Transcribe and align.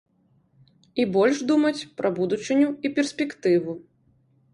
І 1.01 1.03
больш 1.17 1.37
думаць 1.51 1.87
пра 1.99 2.11
будучыню 2.17 2.71
і 2.89 2.91
перспектыву. 2.97 3.77